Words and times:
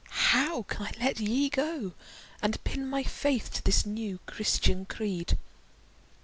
how 0.31 0.63
can 0.63 0.81
I 0.87 0.91
let 0.99 1.19
ye 1.19 1.47
go 1.47 1.91
And 2.41 2.63
pin 2.63 2.87
my 2.89 3.03
faith 3.03 3.51
to 3.53 3.63
this 3.63 3.85
new 3.85 4.17
Christian 4.25 4.85
creed? 4.85 5.37